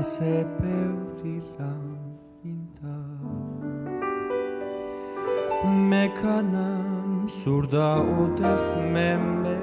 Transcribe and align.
ma 0.00 0.04
se 0.04 0.46
pevri 0.58 1.42
laminta 1.58 2.96
Mekanem 5.90 7.28
surda 7.28 8.00
odes 8.22 8.76
memme 8.92 9.59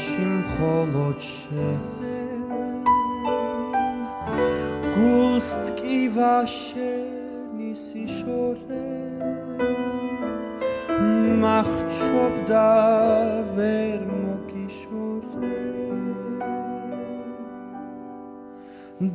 დარჩი 0.00 0.26
მხოლოდ 0.40 1.18
შენ. 1.20 1.80
გულს 4.94 5.48
ტკივა 5.66 6.36
შენი 6.48 7.72
სიშორე 7.84 8.86
მახჩობ 11.42 12.34
და 12.48 12.72
ვერ 13.52 14.00
მოგიშორე. 14.24 15.52